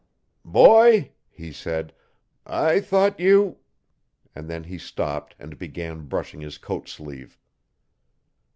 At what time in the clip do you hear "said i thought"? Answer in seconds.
1.51-3.19